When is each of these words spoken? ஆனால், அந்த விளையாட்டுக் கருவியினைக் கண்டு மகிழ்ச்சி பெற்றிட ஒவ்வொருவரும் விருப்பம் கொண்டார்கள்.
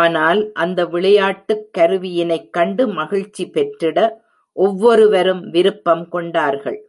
ஆனால், 0.00 0.52
அந்த 0.52 0.86
விளையாட்டுக் 0.86 1.68
கருவியினைக் 1.78 2.50
கண்டு 2.50 2.88
மகிழ்ச்சி 2.88 3.46
பெற்றிட 3.46 3.98
ஒவ்வொருவரும் 4.56 5.50
விருப்பம் 5.50 6.08
கொண்டார்கள். 6.08 6.80